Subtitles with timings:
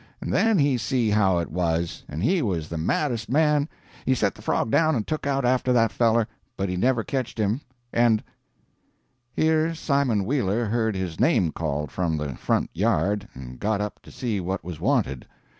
[0.19, 3.69] And then he see how it was, and he was the maddest man
[4.03, 6.27] he set the frog down and took out after that feller,
[6.57, 7.61] but he never ketched him.
[7.93, 8.23] And"
[9.35, 14.09] [Here Simon Wheeler heard his name called from the front yard, and got up to
[14.09, 15.27] see what was wanted.